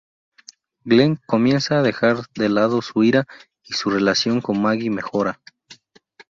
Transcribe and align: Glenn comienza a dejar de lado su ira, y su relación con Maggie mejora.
Glenn 0.83 1.19
comienza 1.27 1.77
a 1.77 1.83
dejar 1.83 2.23
de 2.33 2.49
lado 2.49 2.81
su 2.81 3.03
ira, 3.03 3.27
y 3.63 3.73
su 3.75 3.91
relación 3.91 4.41
con 4.41 4.59
Maggie 4.59 4.89
mejora. 4.89 5.39